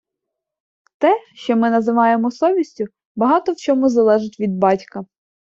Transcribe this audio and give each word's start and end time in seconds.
Те, 0.99 1.15
що 1.33 1.55
ми 1.57 1.69
називаємо 1.69 2.31
совістю, 2.31 2.85
багато 3.15 3.51
в 3.51 3.55
чому 3.55 3.89
залежить 3.89 4.39
від 4.39 4.57
батька. 4.57 5.05